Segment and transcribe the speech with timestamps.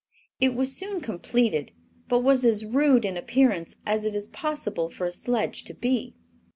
[0.39, 1.73] It was soon completed,
[2.07, 6.15] but was as rude in appearance as it is possible for a sledge to be.